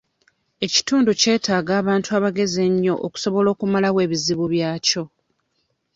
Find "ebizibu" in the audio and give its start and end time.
4.05-4.45